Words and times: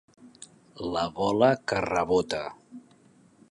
La 0.95 1.03
bola 1.19 1.51
que 1.71 1.83
rebota. 1.89 2.43